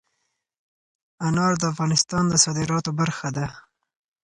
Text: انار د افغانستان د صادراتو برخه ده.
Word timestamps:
انار 1.27 1.53
د 1.61 1.63
افغانستان 1.73 2.23
د 2.29 2.33
صادراتو 2.43 2.91
برخه 2.99 3.27
ده. 3.37 3.45